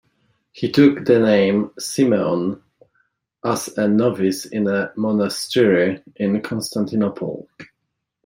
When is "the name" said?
1.05-1.69